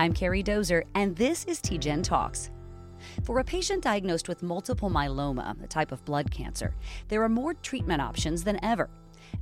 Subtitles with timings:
[0.00, 2.50] I'm Carrie Dozer, and this is TGen Talks.
[3.22, 6.74] For a patient diagnosed with multiple myeloma, a type of blood cancer,
[7.08, 8.88] there are more treatment options than ever.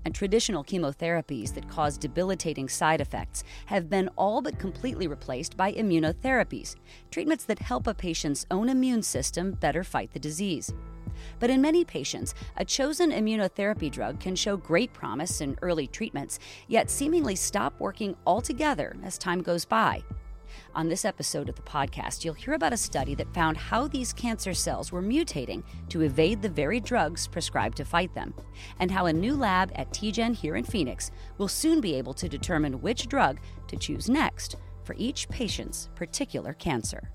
[0.05, 5.75] And traditional chemotherapies that cause debilitating side effects have been all but completely replaced by
[5.75, 6.75] immunotherapies,
[7.13, 10.75] treatments that help a patient's own immune system better fight the disease.
[11.39, 16.41] But in many patients, a chosen immunotherapy drug can show great promise in early treatments,
[16.67, 20.03] yet seemingly stop working altogether as time goes by.
[20.79, 24.13] On this episode of the podcast, you'll hear about a study that found how these
[24.13, 28.33] cancer cells were mutating to evade the very drugs prescribed to fight them,
[28.79, 32.29] and how a new lab at TGen here in Phoenix will soon be able to
[32.29, 37.11] determine which drug to choose next for each patient's particular cancer.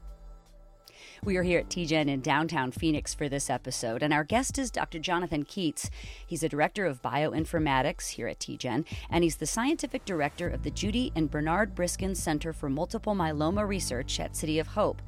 [1.25, 4.69] We are here at TGen in downtown Phoenix for this episode, and our guest is
[4.69, 4.99] Dr.
[4.99, 5.89] Jonathan Keats.
[6.27, 10.69] He's a director of bioinformatics here at TGen, and he's the scientific director of the
[10.69, 15.01] Judy and Bernard Briskin Center for Multiple Myeloma Research at City of Hope.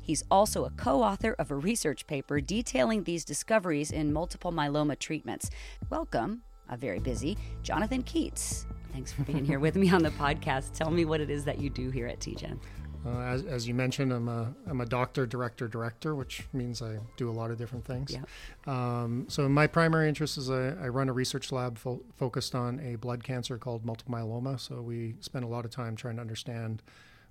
[0.00, 4.98] He's also a co author of a research paper detailing these discoveries in multiple myeloma
[4.98, 5.50] treatments.
[5.90, 8.64] Welcome, a very busy Jonathan Keats.
[8.94, 10.72] Thanks for being here with me on the podcast.
[10.72, 12.58] Tell me what it is that you do here at TGen.
[13.06, 16.98] Uh, as, as, you mentioned, I'm a, I'm a doctor, director, director, which means I
[17.16, 18.12] do a lot of different things.
[18.12, 18.22] Yeah.
[18.66, 22.80] Um, so my primary interest is I, I run a research lab fo- focused on
[22.80, 24.58] a blood cancer called multiple myeloma.
[24.58, 26.82] So we spend a lot of time trying to understand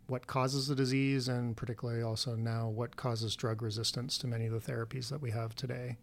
[0.07, 4.51] what causes the disease and particularly also now what causes drug resistance to many of
[4.51, 5.97] the therapies that we have today.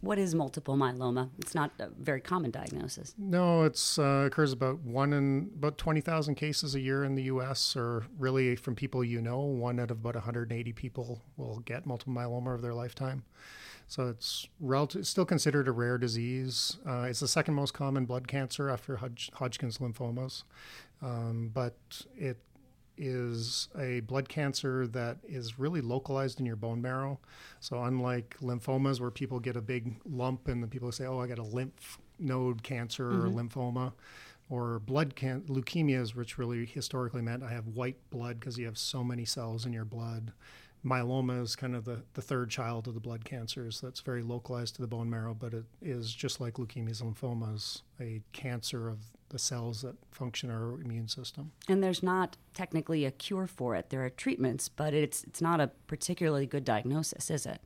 [0.00, 1.28] What is multiple myeloma?
[1.38, 3.14] It's not a very common diagnosis.
[3.18, 7.24] No, it's uh, occurs about one in about twenty thousand cases a year in the
[7.24, 7.76] U.S.
[7.76, 12.14] Or really, from people you know, one out of about 180 people will get multiple
[12.14, 13.24] myeloma of their lifetime.
[13.88, 16.78] So it's relative, still considered a rare disease.
[16.86, 20.44] Uh, it's the second most common blood cancer after Hodg- Hodgkin's lymphomas,
[21.02, 21.74] um, but
[22.16, 22.38] it
[23.00, 27.18] is a blood cancer that is really localized in your bone marrow.
[27.58, 31.26] So unlike lymphomas where people get a big lump and the people say, "Oh, I
[31.26, 33.38] got a lymph node cancer mm-hmm.
[33.38, 33.92] or lymphoma,"
[34.50, 38.78] or blood can- leukemias, which really historically meant I have white blood because you have
[38.78, 40.32] so many cells in your blood
[40.84, 44.76] myeloma is kind of the, the third child of the blood cancers that's very localized
[44.76, 48.98] to the bone marrow, but it is just like leukemias and lymphomas, a cancer of
[49.30, 51.52] the cells that function our immune system.
[51.68, 53.90] And there's not technically a cure for it.
[53.90, 57.60] There are treatments, but it's it's not a particularly good diagnosis, is it?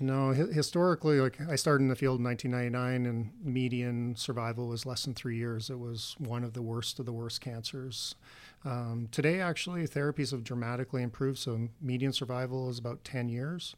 [0.00, 5.04] No, historically, like I started in the field in 1999, and median survival was less
[5.04, 5.70] than three years.
[5.70, 8.16] It was one of the worst of the worst cancers.
[8.64, 11.38] Um, today, actually, therapies have dramatically improved.
[11.38, 13.76] So, median survival is about 10 years.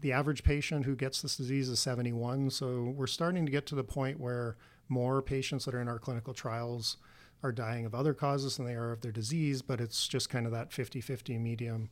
[0.00, 2.50] The average patient who gets this disease is 71.
[2.50, 4.56] So, we're starting to get to the point where
[4.88, 6.96] more patients that are in our clinical trials
[7.42, 10.46] are dying of other causes than they are of their disease, but it's just kind
[10.46, 11.90] of that 50 50 medium.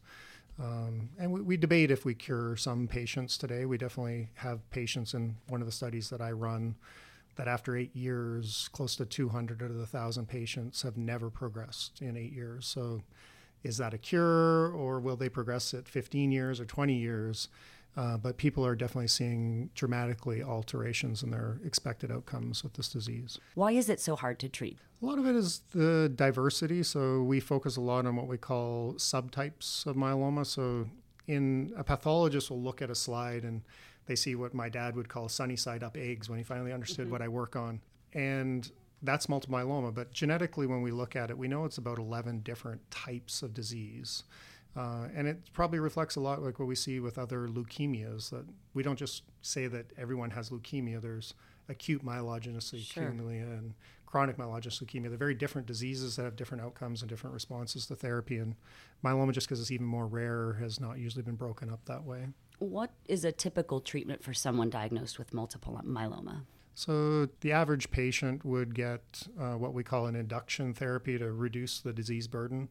[0.59, 3.67] Um, and we, we, debate if we cure some patients today.
[3.67, 6.77] We definitely have patients in one of the studies that I run
[7.37, 12.01] that after eight years, close to 200 out of the 1,000 patients have never progressed
[12.01, 12.67] in eight years.
[12.67, 13.03] So,
[13.63, 17.49] is that a cure, or will they progress at 15 years or 20 years?
[17.97, 23.39] Uh, but people are definitely seeing dramatically alterations in their expected outcomes with this disease.
[23.55, 24.79] Why is it so hard to treat?
[25.03, 26.83] A lot of it is the diversity.
[26.83, 30.45] So we focus a lot on what we call subtypes of myeloma.
[30.45, 30.89] So
[31.27, 33.63] in a pathologist will look at a slide and
[34.07, 37.07] they see what my dad would call sunny side up eggs when he finally understood
[37.07, 37.13] mm-hmm.
[37.13, 37.81] what I work on.
[38.13, 38.71] And
[39.03, 39.95] that's multiple myeloma.
[39.95, 43.55] But genetically, when we look at it, we know it's about 11 different types of
[43.55, 44.25] disease.
[44.77, 48.45] Uh, and it probably reflects a lot like what we see with other leukemias that
[48.75, 51.01] we don't just say that everyone has leukemia.
[51.01, 51.33] There's
[51.69, 53.05] acute myelogenous leukemia sure.
[53.07, 55.09] and chronic myelogenous leukemia.
[55.09, 58.37] They're very different diseases that have different outcomes and different responses to therapy.
[58.37, 58.55] And
[59.03, 62.29] myeloma, just because it's even more rare, has not usually been broken up that way.
[62.59, 66.43] What is a typical treatment for someone diagnosed with multiple myeloma?
[66.75, 71.81] So, the average patient would get uh, what we call an induction therapy to reduce
[71.81, 72.69] the disease burden.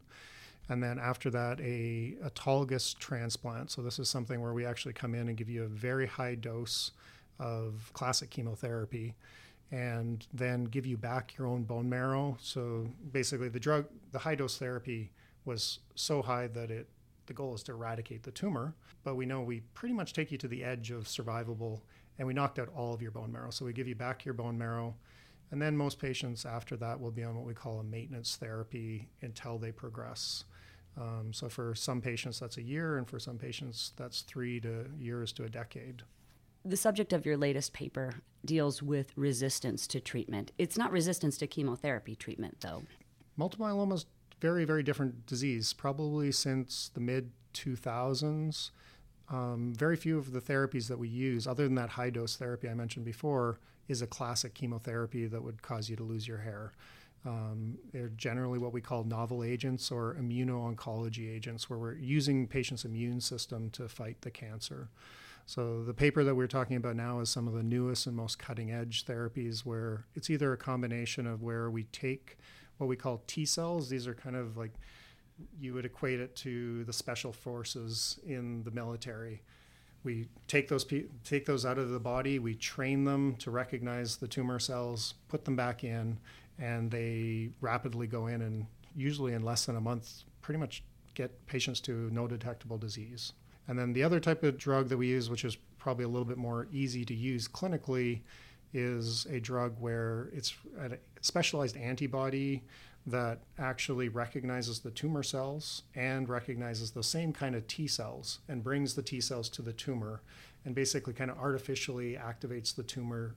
[0.69, 3.71] And then after that, a autologous transplant.
[3.71, 6.35] So, this is something where we actually come in and give you a very high
[6.35, 6.91] dose
[7.39, 9.15] of classic chemotherapy
[9.71, 12.37] and then give you back your own bone marrow.
[12.41, 15.11] So, basically, the drug, the high dose therapy
[15.45, 16.87] was so high that it
[17.27, 20.37] the goal is to eradicate the tumor, but we know we pretty much take you
[20.37, 21.81] to the edge of survivable
[22.17, 23.49] and we knocked out all of your bone marrow.
[23.49, 24.95] So we give you back your bone marrow.
[25.51, 29.09] And then most patients after that will be on what we call a maintenance therapy
[29.21, 30.45] until they progress.
[30.97, 34.85] Um, so for some patients, that's a year, and for some patients, that's three to
[34.97, 36.03] years to a decade.
[36.63, 40.51] The subject of your latest paper deals with resistance to treatment.
[40.57, 42.83] It's not resistance to chemotherapy treatment, though.
[43.37, 44.05] Multiple myeloma is
[44.39, 45.73] very, very different disease.
[45.73, 48.71] Probably since the mid 2000s,
[49.29, 52.69] um, very few of the therapies that we use, other than that high dose therapy
[52.69, 56.73] I mentioned before, is a classic chemotherapy that would cause you to lose your hair.
[57.25, 62.85] Um, they're generally what we call novel agents or immuno-oncology agents, where we're using patient's
[62.85, 64.89] immune system to fight the cancer.
[65.47, 68.37] So the paper that we're talking about now is some of the newest and most
[68.37, 72.37] cutting-edge therapies, where it's either a combination of where we take
[72.77, 73.89] what we call T cells.
[73.89, 74.73] These are kind of like
[75.59, 79.41] you would equate it to the special forces in the military.
[80.03, 80.85] We take those
[81.23, 82.37] take those out of the body.
[82.37, 86.19] We train them to recognize the tumor cells, put them back in,
[86.59, 88.65] and they rapidly go in and
[88.95, 93.33] usually in less than a month, pretty much get patients to no detectable disease.
[93.67, 96.25] And then the other type of drug that we use, which is probably a little
[96.25, 98.21] bit more easy to use clinically,
[98.73, 102.63] is a drug where it's a specialized antibody
[103.07, 108.63] that actually recognizes the tumor cells and recognizes the same kind of T cells and
[108.63, 110.21] brings the T cells to the tumor
[110.65, 113.35] and basically kind of artificially activates the tumor,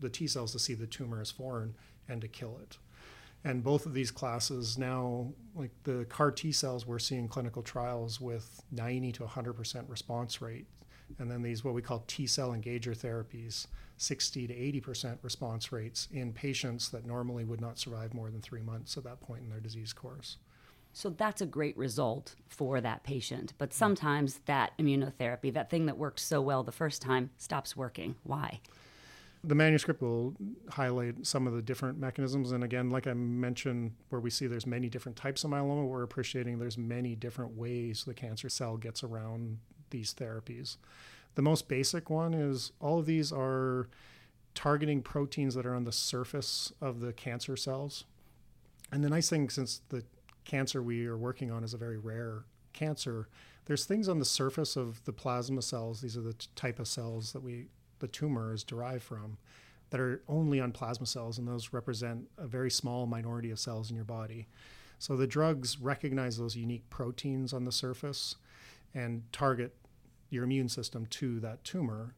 [0.00, 1.74] the T cells to see the tumor as foreign
[2.08, 2.78] and to kill it.
[3.44, 8.20] And both of these classes now, like the CAR T cells, we're seeing clinical trials
[8.20, 10.66] with 90 to 100% response rate.
[11.18, 13.66] And then these, what we call T cell engager therapies,
[13.96, 18.62] 60 to 80% response rates in patients that normally would not survive more than three
[18.62, 20.38] months at that point in their disease course.
[20.92, 23.54] So that's a great result for that patient.
[23.58, 28.16] But sometimes that immunotherapy, that thing that worked so well the first time, stops working.
[28.24, 28.60] Why?
[29.44, 30.34] The manuscript will
[30.70, 32.52] highlight some of the different mechanisms.
[32.52, 36.04] And again, like I mentioned, where we see there's many different types of myeloma, we're
[36.04, 39.58] appreciating there's many different ways the cancer cell gets around
[39.90, 40.76] these therapies.
[41.34, 43.88] The most basic one is all of these are
[44.54, 48.04] targeting proteins that are on the surface of the cancer cells.
[48.92, 50.04] And the nice thing, since the
[50.44, 53.28] cancer we are working on is a very rare cancer,
[53.64, 56.00] there's things on the surface of the plasma cells.
[56.00, 57.66] These are the type of cells that we
[58.02, 59.38] the tumor is derived from
[59.88, 63.88] that are only on plasma cells, and those represent a very small minority of cells
[63.88, 64.48] in your body.
[64.98, 68.36] So the drugs recognize those unique proteins on the surface
[68.94, 69.74] and target
[70.30, 72.14] your immune system to that tumor.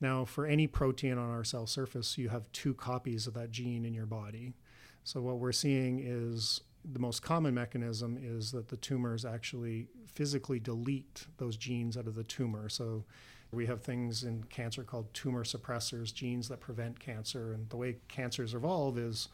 [0.00, 3.84] Now, for any protein on our cell surface, you have two copies of that gene
[3.84, 4.54] in your body.
[5.02, 10.60] So, what we're seeing is the most common mechanism is that the tumors actually physically
[10.60, 12.68] delete those genes out of the tumor.
[12.68, 13.04] So,
[13.52, 17.52] we have things in cancer called tumor suppressors, genes that prevent cancer.
[17.52, 19.28] And the way cancers evolve is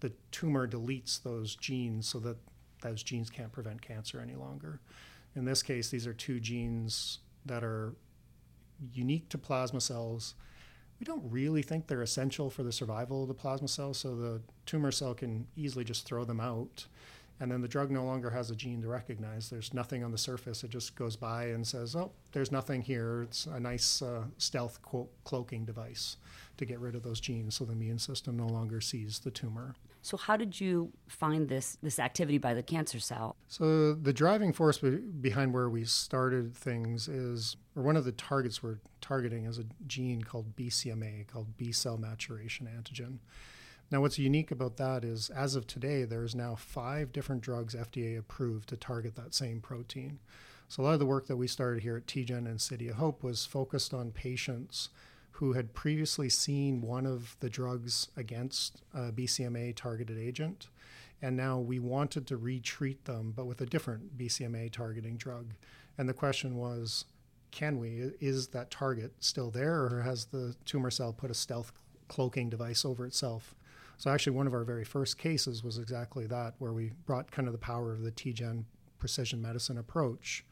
[0.00, 2.36] the tumor deletes those genes so that
[2.82, 4.80] those genes can't prevent cancer any longer.
[5.36, 7.94] In this case, these are two genes that are
[8.92, 10.34] unique to plasma cells.
[10.98, 14.40] We don't really think they're essential for the survival of the plasma cell, so the
[14.66, 16.86] tumor cell can easily just throw them out.
[17.40, 19.48] And then the drug no longer has a gene to recognize.
[19.48, 20.62] There's nothing on the surface.
[20.62, 23.22] It just goes by and says, oh, there's nothing here.
[23.22, 24.80] It's a nice uh, stealth
[25.24, 26.18] cloaking device
[26.58, 29.74] to get rid of those genes so the immune system no longer sees the tumor.
[30.02, 33.36] So how did you find this this activity by the cancer cell?
[33.48, 38.62] So the driving force behind where we started things is, or one of the targets
[38.62, 43.18] we're targeting is a gene called BCMA, called B cell maturation antigen.
[43.90, 48.16] Now, what's unique about that is, as of today, there's now five different drugs FDA
[48.16, 50.20] approved to target that same protein.
[50.68, 52.96] So a lot of the work that we started here at TGen and City of
[52.96, 54.90] Hope was focused on patients
[55.32, 60.68] who had previously seen one of the drugs against a BCMA targeted agent.
[61.20, 65.54] And now we wanted to retreat them, but with a different BCMA targeting drug.
[65.98, 67.06] And the question was
[67.50, 68.12] can we?
[68.20, 71.72] Is that target still there, or has the tumor cell put a stealth
[72.06, 73.56] cloaking device over itself?
[74.00, 77.46] So, actually, one of our very first cases was exactly that, where we brought kind
[77.46, 78.64] of the power of the TGen
[78.98, 80.42] precision medicine approach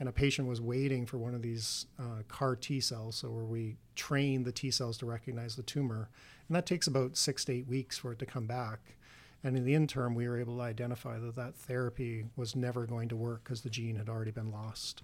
[0.00, 3.44] and a patient was waiting for one of these uh, CAR T cells, so where
[3.44, 6.08] we train the T cells to recognize the tumor,
[6.48, 8.96] and that takes about six to eight weeks for it to come back.
[9.42, 13.08] And in the interim, we were able to identify that that therapy was never going
[13.08, 15.02] to work because the gene had already been lost.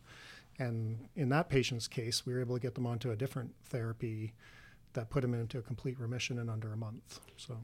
[0.58, 4.32] And in that patient's case, we were able to get them onto a different therapy
[4.94, 7.20] that put him into a complete remission in under a month.
[7.36, 7.58] So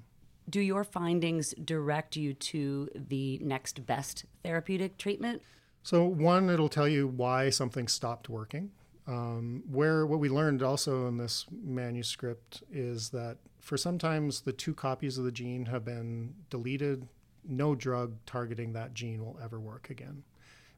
[0.51, 5.43] do your findings direct you to the next best therapeutic treatment?
[5.83, 8.71] So, one, it'll tell you why something stopped working.
[9.07, 14.75] Um, where what we learned also in this manuscript is that for sometimes the two
[14.75, 17.09] copies of the gene have been deleted,
[17.49, 20.23] no drug targeting that gene will ever work again.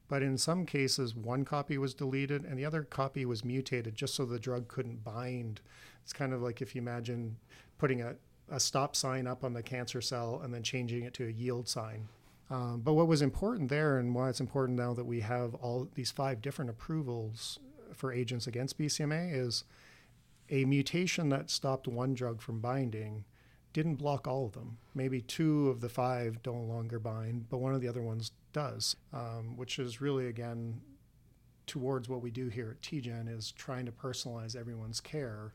[0.07, 4.15] But in some cases, one copy was deleted and the other copy was mutated just
[4.15, 5.61] so the drug couldn't bind.
[6.03, 7.37] It's kind of like if you imagine
[7.77, 8.15] putting a,
[8.49, 11.67] a stop sign up on the cancer cell and then changing it to a yield
[11.67, 12.07] sign
[12.49, 15.87] Um, but what was important there, and why it's important now that we have all
[15.95, 17.59] these five different approvals
[17.93, 19.63] for agents against BCMA, is
[20.49, 23.25] a mutation that stopped one drug from binding
[23.71, 24.77] didn't block all of them.
[24.93, 28.95] Maybe two of the five no longer bind, but one of the other ones does,
[29.13, 30.79] um, which is really, again,
[31.65, 35.53] towards what we do here at TGen is trying to personalize everyone's care.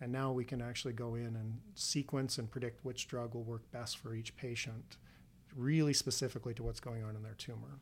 [0.00, 3.70] And now we can actually go in and sequence and predict which drug will work
[3.70, 4.96] best for each patient,
[5.54, 7.78] really specifically to what's going on in their tumor.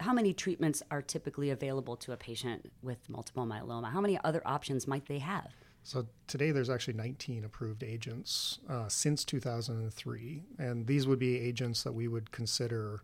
[0.00, 3.92] How many treatments are typically available to a patient with multiple myeloma?
[3.92, 5.52] How many other options might they have?
[5.84, 11.82] So today there's actually 19 approved agents uh, since 2003, and these would be agents
[11.82, 13.02] that we would consider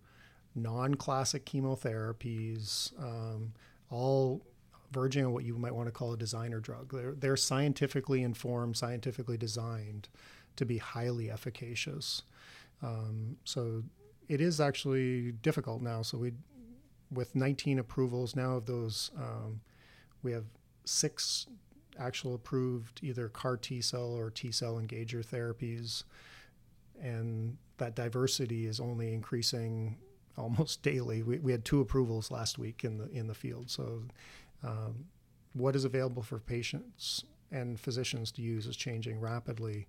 [0.54, 3.52] non-classic chemotherapies, um,
[3.90, 4.42] all
[4.90, 6.92] verging on what you might want to call a designer drug.
[6.92, 10.08] They're, they're scientifically informed, scientifically designed
[10.56, 12.22] to be highly efficacious.
[12.82, 13.84] Um, so
[14.28, 16.02] it is actually difficult now.
[16.02, 16.32] So we,
[17.10, 19.60] with 19 approvals now of those, um,
[20.22, 20.44] we have
[20.84, 21.46] six
[21.98, 26.04] actual approved either CAR T cell or T cell engager therapies,
[27.00, 29.96] and that diversity is only increasing
[30.36, 31.22] almost daily.
[31.22, 33.70] We, we had two approvals last week in the in the field.
[33.70, 34.02] So,
[34.62, 35.06] um,
[35.52, 39.88] what is available for patients and physicians to use is changing rapidly,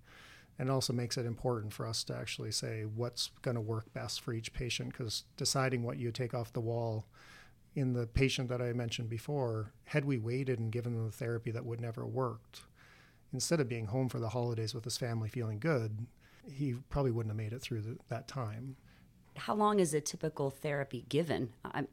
[0.58, 4.22] and also makes it important for us to actually say what's going to work best
[4.22, 4.90] for each patient.
[4.90, 7.06] Because deciding what you take off the wall
[7.76, 11.52] in the patient that I mentioned before, had we waited and given them the therapy
[11.52, 12.62] that would never worked,
[13.32, 16.06] instead of being home for the holidays with his family feeling good,
[16.52, 18.76] he probably wouldn't have made it through the, that time.
[19.36, 21.50] How long is a typical therapy given?
[21.64, 21.86] I,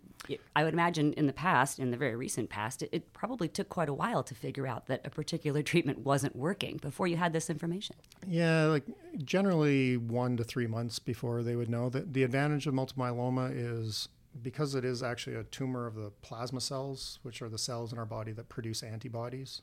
[0.54, 3.68] I would imagine in the past, in the very recent past, it, it, probably took
[3.68, 7.32] quite a while to figure out that a particular treatment wasn't working before you had
[7.32, 7.96] this information.
[8.26, 8.84] Yeah, like
[9.24, 11.88] generally one to three months before they would know.
[11.88, 14.08] That the advantage of multiple myeloma is
[14.42, 17.98] because it is actually a tumor of the plasma cells, which are the cells in
[17.98, 19.62] our body that produce antibodies,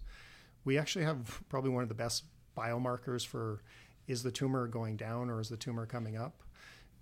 [0.63, 2.23] we actually have probably one of the best
[2.57, 3.61] biomarkers for
[4.07, 6.41] is the tumor going down or is the tumor coming up.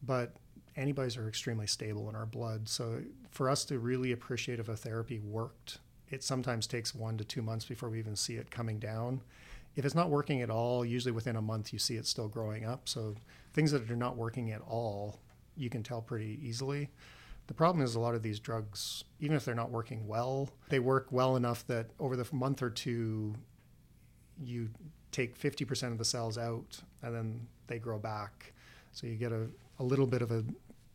[0.01, 0.35] But
[0.75, 2.67] antibodies are extremely stable in our blood.
[2.67, 3.01] So
[3.31, 7.41] for us to really appreciate if a therapy worked, it sometimes takes one to two
[7.41, 9.21] months before we even see it coming down.
[9.75, 12.65] If it's not working at all, usually within a month you see it still growing
[12.65, 12.87] up.
[12.87, 13.15] So
[13.53, 15.19] things that are not working at all,
[15.57, 16.89] you can tell pretty easily.
[17.47, 20.79] The problem is a lot of these drugs, even if they're not working well, they
[20.79, 23.35] work well enough that over the month or two,
[24.41, 24.69] you
[25.11, 28.53] take 50% of the cells out and then they grow back.
[28.91, 29.47] So you get a,
[29.79, 30.43] a little bit of a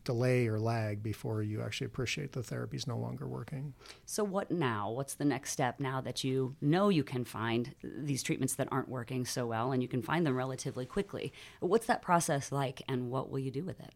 [0.08, 3.74] delay or lag before you actually appreciate the therapy is no longer working.
[4.06, 4.90] So, what now?
[4.90, 8.88] What's the next step now that you know you can find these treatments that aren't
[8.88, 11.30] working so well and you can find them relatively quickly?
[11.60, 13.92] What's that process like and what will you do with it?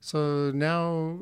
[0.00, 1.18] So now,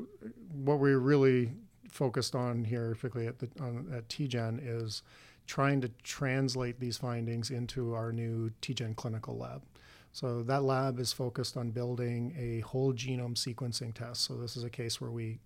[0.52, 1.50] what we're really
[1.90, 5.02] focused on here, particularly at the on, at TGen, is
[5.48, 9.62] trying to translate these findings into our new TGen clinical lab.
[10.12, 14.22] So that lab is focused on building a whole genome sequencing test.
[14.24, 15.38] So this is a case where we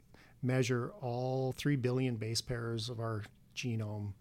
[0.43, 4.13] measure all three billion base pairs of our genome.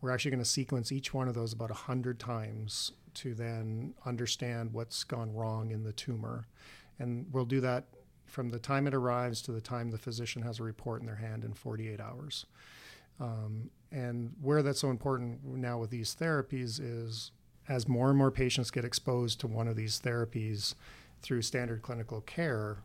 [0.00, 4.72] We're actually going to sequence each one of those about 100 times to then understand
[4.72, 6.46] what's gone wrong in the tumor.
[6.98, 7.84] And we'll do that
[8.26, 11.16] from the time it arrives to the time the physician has a report in their
[11.16, 12.46] hand in 48 hours.
[13.18, 17.32] Um, and where that's so important now with these therapies is
[17.70, 20.74] as more and more patients get exposed to one of these therapies
[21.22, 22.78] through standard clinical care,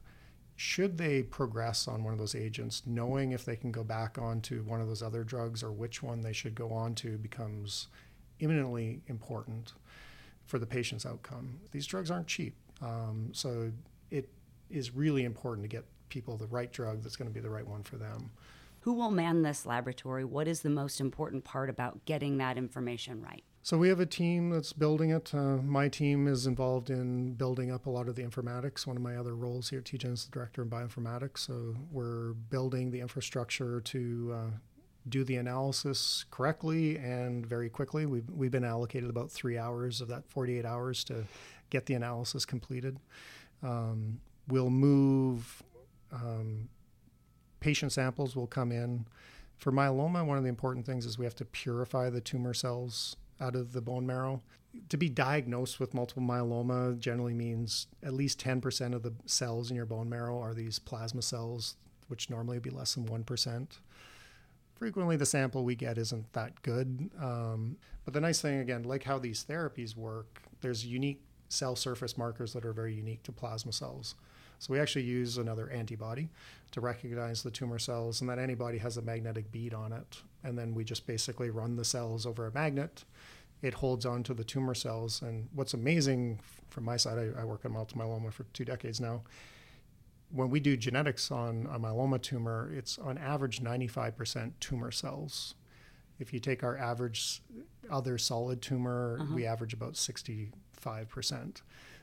[0.56, 4.62] should they progress on one of those agents, knowing if they can go back onto
[4.62, 7.88] one of those other drugs or which one they should go on to becomes
[8.40, 9.74] imminently important
[10.46, 11.60] for the patient's outcome.
[11.72, 12.56] These drugs aren't cheap.
[12.80, 13.72] Um, so
[14.12, 14.30] it
[14.70, 17.68] is really important to get people the right drug that's going to be the right
[17.68, 18.30] one for them.
[18.82, 20.26] Who will man this laboratory?
[20.26, 23.44] What is the most important part about getting that information right?
[23.66, 25.34] So we have a team that's building it.
[25.34, 28.86] Uh, my team is involved in building up a lot of the informatics.
[28.86, 31.40] One of my other roles here at TGen is the director of bioinformatics.
[31.40, 34.52] So we're building the infrastructure to uh,
[35.10, 38.06] do the analysis correctly and very quickly.
[38.06, 41.24] We've, we've been allocated about three hours of that 48 hours to
[41.72, 43.00] get the analysis completed.
[43.64, 45.64] Um, we'll move
[46.12, 46.70] um,
[47.62, 49.08] patient samples will come in.
[49.58, 53.16] For myeloma, one of the important things is we have to purify the tumor cells
[53.40, 54.42] out of the bone marrow.
[54.90, 59.76] To be diagnosed with multiple myeloma generally means at least 10% of the cells in
[59.78, 61.76] your bone marrow are these plasma cells,
[62.08, 63.68] which normally would be less than 1%.
[64.76, 67.10] Frequently, the sample we get isn't that good.
[67.22, 72.18] Um, but the nice thing, again, like how these therapies work, there's unique cell surface
[72.18, 74.16] markers that are very unique to plasma cells.
[74.60, 76.30] So we actually use another antibody
[76.72, 80.22] to recognize the tumor cells, and that antibody has a magnetic bead on it.
[80.44, 83.06] And then we just basically run the cells over a magnet.
[83.62, 85.22] It holds on to the tumor cells.
[85.22, 89.00] And what's amazing from my side, I, I work on multiple myeloma for two decades
[89.00, 89.22] now.
[90.32, 95.56] When we do genetics on a myeloma tumor, it's on average 95% tumor cells.
[96.20, 97.42] If you take our average
[97.90, 99.34] other solid tumor, uh-huh.
[99.34, 100.52] we average about 65%.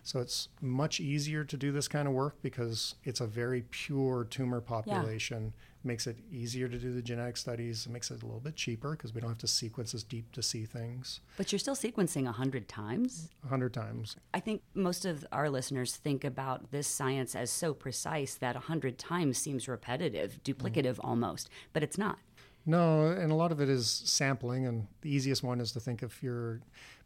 [0.05, 4.27] So it's much easier to do this kind of work because it's a very pure
[4.29, 5.45] tumor population.
[5.45, 5.69] Yeah.
[5.85, 7.87] Makes it easier to do the genetic studies.
[7.87, 10.31] It makes it a little bit cheaper because we don't have to sequence as deep
[10.33, 11.21] to see things.
[11.37, 13.31] But you're still sequencing 100 times?
[13.41, 14.15] 100 times.
[14.33, 18.97] I think most of our listeners think about this science as so precise that 100
[18.97, 21.09] times seems repetitive, duplicative mm-hmm.
[21.09, 22.19] almost, but it's not.
[22.65, 26.05] No, and a lot of it is sampling, and the easiest one is to think
[26.05, 26.61] if you're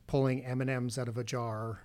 [0.07, 1.81] pulling M and M's out of a jar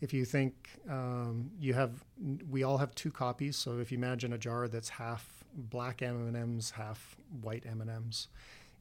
[0.00, 0.54] if you think
[0.88, 2.04] um, you have,
[2.50, 3.56] we all have two copies.
[3.56, 7.80] So if you imagine a jar that's half black M and M's, half white M
[7.80, 8.28] and M's,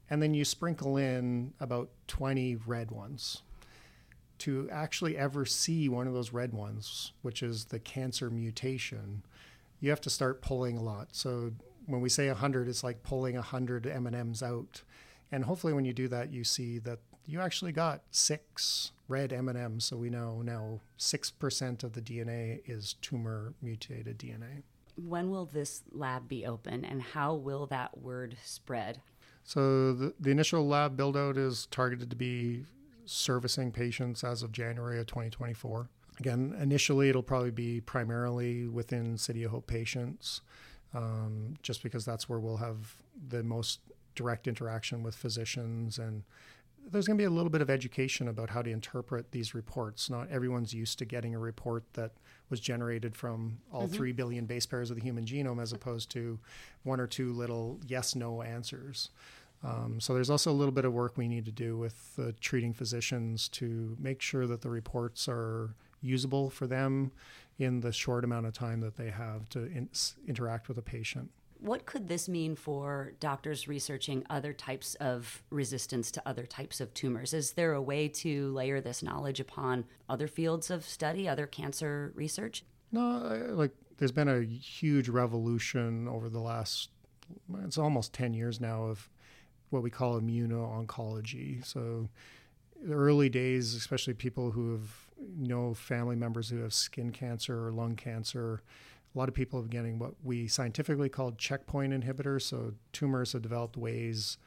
[0.09, 3.41] and then you sprinkle in about 20 red ones.
[4.39, 9.23] To actually ever see one of those red ones, which is the cancer mutation,
[9.79, 11.07] you have to start pulling a lot.
[11.11, 11.53] So
[11.87, 14.83] when we say 100, it's like pulling 100 M&Ms out.
[15.31, 19.85] And hopefully when you do that, you see that you actually got six red M&Ms,
[19.85, 24.63] so we know now 6% of the DNA is tumor mutated DNA.
[24.95, 29.01] When will this lab be open and how will that word spread?
[29.43, 32.65] So the, the initial lab build out is targeted to be
[33.05, 35.89] servicing patients as of January of 2024.
[36.19, 40.41] Again, initially it'll probably be primarily within City of Hope patients,
[40.93, 42.95] um, just because that's where we'll have
[43.29, 43.79] the most
[44.15, 46.23] direct interaction with physicians and
[46.91, 50.09] there's going to be a little bit of education about how to interpret these reports.
[50.09, 52.11] Not everyone's used to getting a report that
[52.49, 53.95] was generated from all mm-hmm.
[53.95, 56.39] 3 billion base pairs of the human genome as opposed to
[56.83, 59.09] one or two little yes no answers.
[59.63, 62.33] Um, so there's also a little bit of work we need to do with the
[62.33, 67.11] treating physicians to make sure that the reports are usable for them
[67.57, 69.89] in the short amount of time that they have to in-
[70.27, 71.31] interact with a patient.
[71.59, 76.93] What could this mean for doctors researching other types of resistance to other types of
[76.93, 77.33] tumors?
[77.33, 82.11] Is there a way to layer this knowledge upon other fields of study, other cancer
[82.15, 82.63] research?
[82.91, 86.89] No, like there's been a huge revolution over the last,
[87.63, 89.09] it's almost 10 years now of
[89.69, 91.65] what we call immuno-oncology.
[91.65, 92.09] So
[92.81, 97.71] the early days, especially people who have know family members who have skin cancer or
[97.71, 98.61] lung cancer,
[99.13, 102.43] a lot of people are getting what we scientifically call checkpoint inhibitors.
[102.43, 104.37] So tumors have developed ways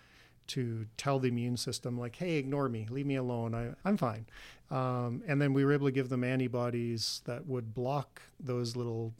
[0.49, 4.27] to tell the immune system, like, hey, ignore me, leave me alone, I, I'm fine.
[4.70, 9.14] Um, and then we were able to give them antibodies that would block those little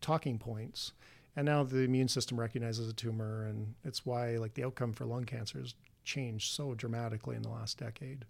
[0.00, 0.92] talking points.
[1.34, 5.04] And now the immune system recognizes a tumor, and it's why like the outcome for
[5.06, 5.74] lung cancer has
[6.04, 8.24] changed so dramatically in the last decade.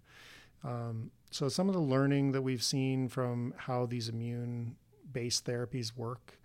[0.63, 4.77] Um, so some of the learning that we've seen from how these immune
[5.15, 6.37] based therapies work,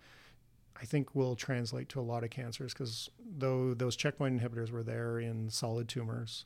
[0.81, 4.81] I think will translate to a lot of cancers because though those checkpoint inhibitors were
[4.81, 6.45] there in solid tumors,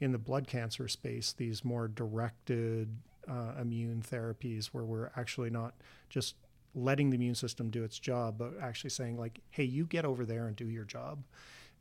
[0.00, 2.88] in the blood cancer space, these more directed
[3.28, 5.74] uh, immune therapies where we're actually not
[6.08, 6.36] just
[6.74, 10.24] letting the immune system do its job, but actually saying like, "Hey, you get over
[10.24, 11.24] there and do your job."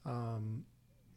[0.05, 0.65] Um,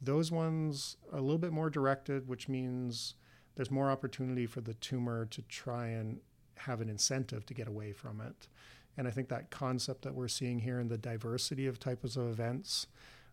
[0.01, 3.15] those ones a little bit more directed, which means
[3.57, 6.21] there's more opportunity for the tumor to try and
[6.59, 8.49] have an incentive to get away from it.
[8.97, 12.29] And I think that concept that we're seeing here in the diversity of types of
[12.29, 12.89] events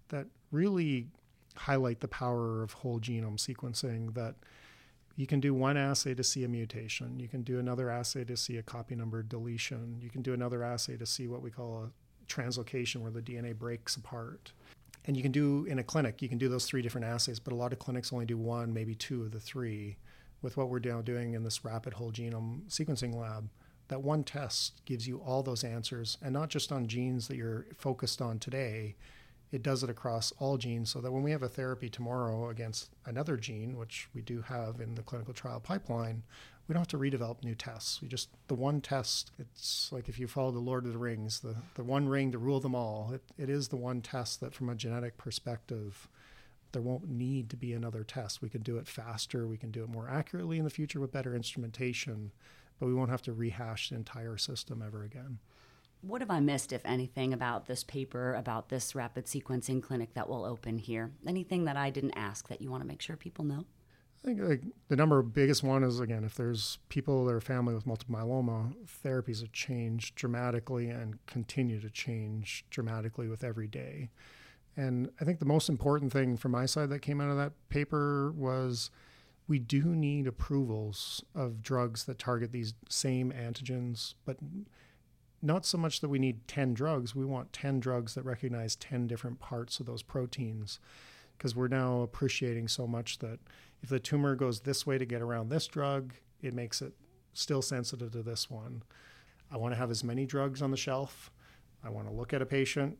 [0.09, 1.07] that really
[1.55, 4.35] highlight the power of whole genome sequencing that
[5.15, 7.19] you can do one assay to see a mutation.
[7.19, 9.97] You can do another assay to see a copy number deletion.
[10.01, 13.57] You can do another assay to see what we call a translocation where the DNA
[13.57, 14.51] breaks apart.
[15.05, 17.53] And you can do in a clinic, you can do those three different assays, but
[17.53, 19.97] a lot of clinics only do one, maybe two of the three
[20.45, 23.49] with what we're now doing in this rapid whole genome sequencing lab,
[23.87, 27.65] that one test gives you all those answers and not just on genes that you're
[27.75, 28.95] focused on today.
[29.51, 32.91] It does it across all genes so that when we have a therapy tomorrow against
[33.07, 36.21] another gene, which we do have in the clinical trial pipeline,
[36.67, 37.99] we don't have to redevelop new tests.
[37.99, 41.39] We just, the one test, it's like if you follow the Lord of the Rings,
[41.39, 43.11] the, the one ring to rule them all.
[43.13, 46.07] It, it is the one test that, from a genetic perspective,
[46.75, 48.41] there won't need to be another test.
[48.41, 51.11] We can do it faster, we can do it more accurately in the future with
[51.11, 52.31] better instrumentation,
[52.79, 55.39] but we won't have to rehash the entire system ever again.
[56.01, 60.29] What have I missed, if anything, about this paper, about this rapid sequencing clinic that
[60.29, 61.11] will open here?
[61.25, 63.65] Anything that I didn't ask that you want to make sure people know?
[64.23, 67.87] I think like, the number biggest one is again, if there's people or family with
[67.87, 74.09] multiple myeloma, therapies have changed dramatically and continue to change dramatically with every day.
[74.77, 77.53] And I think the most important thing from my side that came out of that
[77.69, 78.91] paper was
[79.47, 84.37] we do need approvals of drugs that target these same antigens, but
[85.41, 87.15] not so much that we need 10 drugs.
[87.15, 90.79] We want 10 drugs that recognize 10 different parts of those proteins
[91.37, 93.39] because we're now appreciating so much that
[93.81, 96.93] if the tumor goes this way to get around this drug, it makes it
[97.33, 98.83] still sensitive to this one.
[99.51, 101.31] I want to have as many drugs on the shelf.
[101.83, 102.97] I want to look at a patient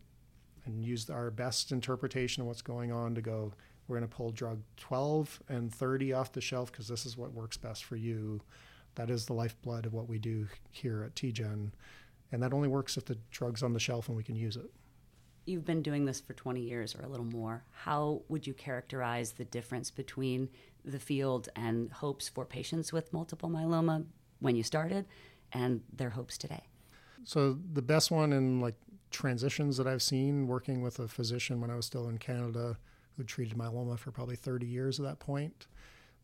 [0.66, 3.54] and use our best interpretation of what's going on to go,
[3.88, 7.34] we're going to pull drug 12 and 30 off the shelf because this is what
[7.34, 8.42] works best for you.
[8.96, 11.72] That is the lifeblood of what we do here at TGen.
[12.32, 14.70] And that only works if the drug's on the shelf and we can use it.
[15.46, 17.64] You've been doing this for 20 years or a little more.
[17.72, 20.50] How would you characterize the difference between
[20.84, 24.06] the field and hopes for patients with multiple myeloma
[24.40, 25.06] when you started
[25.52, 26.64] and their hopes today?
[27.26, 28.76] So the best one in like
[29.12, 32.78] transitions that I've seen working with a physician when I was still in Canada
[33.18, 35.68] who treated myeloma for probably 30 years at that point.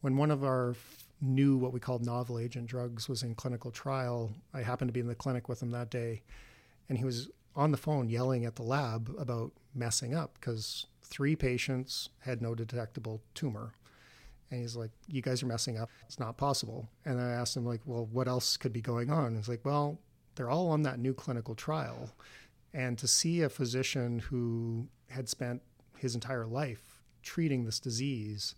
[0.02, 0.76] When one of our
[1.22, 5.00] new, what we called novel agent drugs was in clinical trial, I happened to be
[5.00, 6.22] in the clinic with him that day,
[6.90, 11.36] and he was on the phone yelling at the lab about messing up because three
[11.36, 13.74] patients had no detectable tumor.
[14.50, 15.90] And he's like, You guys are messing up.
[16.06, 16.90] It's not possible.
[17.06, 19.36] And I asked him, like, well, what else could be going on?
[19.36, 20.00] He's like, Well,
[20.42, 22.16] they're all on that new clinical trial.
[22.74, 25.62] And to see a physician who had spent
[26.00, 28.56] his entire life treating this disease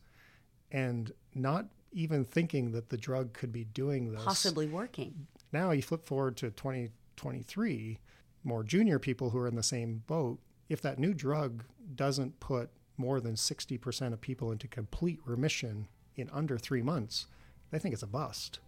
[0.72, 4.24] and not even thinking that the drug could be doing this.
[4.24, 5.28] Possibly working.
[5.52, 8.00] Now you flip forward to 2023,
[8.46, 10.39] more junior people who are in the same boat.
[10.69, 11.65] If that new drug
[11.96, 17.28] doesn't put more than 60% of people into complete remission in under three months,
[17.72, 18.60] they think it's a bust.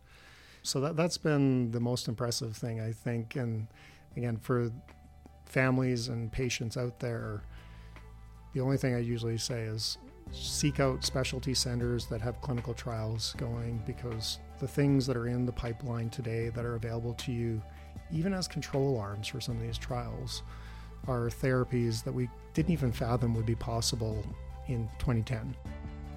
[0.65, 3.35] So that, that's been the most impressive thing, I think.
[3.35, 3.67] And
[4.17, 4.71] again, for
[5.45, 7.43] families and patients out there,
[8.53, 9.99] the only thing I usually say is
[10.31, 15.45] seek out specialty centers that have clinical trials going because the things that are in
[15.45, 17.61] the pipeline today that are available to you,
[18.11, 20.41] even as control arms for some of these trials,
[21.07, 24.25] are therapies that we didn't even fathom would be possible
[24.67, 25.55] in 2010.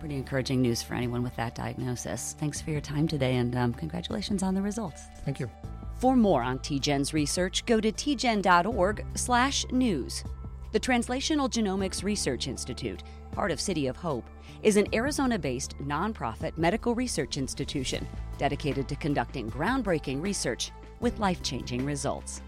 [0.01, 2.37] Pretty encouraging news for anyone with that diagnosis.
[2.39, 5.03] Thanks for your time today and um, congratulations on the results.
[5.25, 5.51] Thank you.
[5.97, 10.23] For more on TGen's research, go to tgen.org slash news.
[10.71, 14.25] The Translational Genomics Research Institute, part of City of Hope,
[14.63, 18.07] is an Arizona based nonprofit medical research institution
[18.39, 22.43] dedicated to conducting groundbreaking research with life changing results.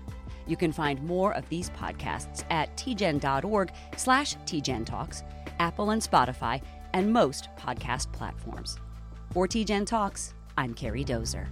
[0.47, 5.23] You can find more of these podcasts at tgen.org slash tgentalks,
[5.59, 6.61] Apple and Spotify,
[6.95, 8.79] and most podcast platforms.
[9.33, 11.47] For TGen Talks, I'm Carrie Dozer.